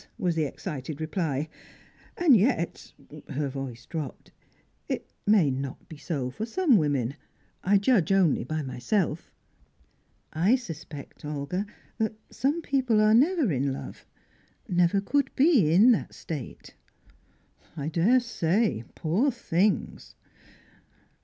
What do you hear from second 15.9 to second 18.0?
that state." "I